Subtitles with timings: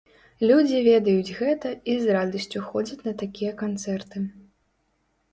[0.51, 4.23] Людзі ведаюць гэта і з радасцю ходзяць на такія канцэрты.